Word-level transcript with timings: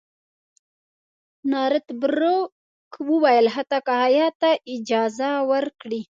نارت 1.51 1.87
بروک 1.99 2.51
وویل 3.09 3.47
حتی 3.55 3.79
که 3.85 3.93
هیات 4.03 4.33
ته 4.41 4.51
اجازه 4.73 5.29
ورکړي. 5.49 6.01